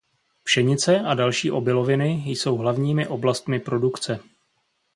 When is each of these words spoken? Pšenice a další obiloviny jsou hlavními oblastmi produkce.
Pšenice 0.43 0.99
a 0.99 1.13
další 1.13 1.51
obiloviny 1.51 2.23
jsou 2.27 2.57
hlavními 2.57 3.07
oblastmi 3.07 3.59
produkce. 3.59 4.19